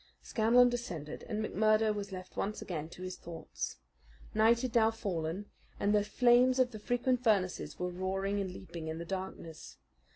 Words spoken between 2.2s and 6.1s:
once again to his thoughts. Night had now fallen, and the